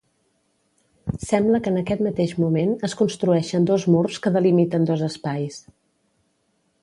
[1.25, 5.61] Sembla que en aquest mateix moment es construeixen dos murs que delimiten dos espais.